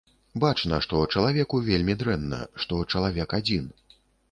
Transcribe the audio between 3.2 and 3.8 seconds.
адзін.